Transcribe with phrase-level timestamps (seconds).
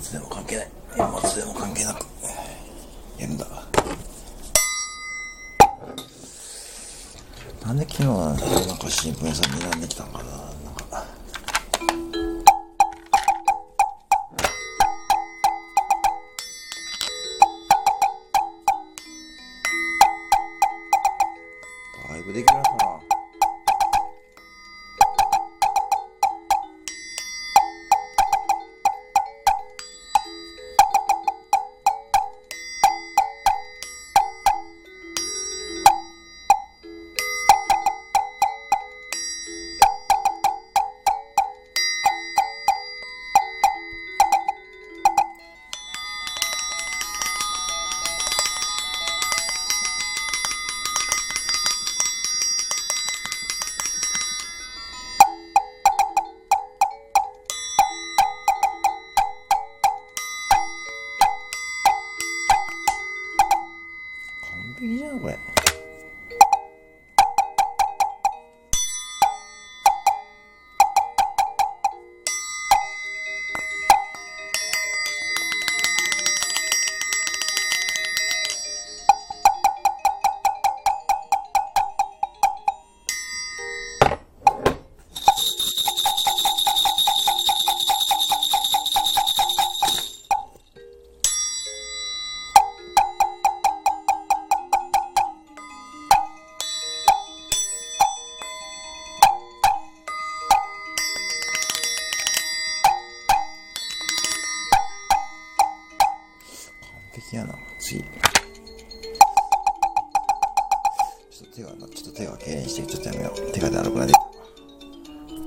[0.00, 0.68] 末でも関係ない。
[0.96, 2.06] 年末でも関係なく。
[3.18, 3.46] やるんだ。
[7.64, 8.34] なんで昨日は
[8.66, 10.24] なんか新聞屋さんに並んできたんかな。
[10.24, 11.06] なんか。
[22.08, 23.07] だいぶできました
[64.77, 65.37] な完璧じゃんこれ
[107.20, 107.54] 的やな。
[107.80, 108.00] 次。
[108.00, 113.52] ちょっと手がちょっと手が痙攣してちょっとやめよう。
[113.52, 114.12] 手が出なくなって